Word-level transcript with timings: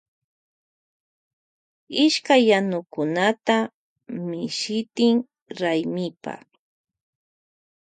Ishkay 2.05 2.43
yanukunata 2.49 3.57
mishitin 4.29 5.15
raymipa. 5.59 6.33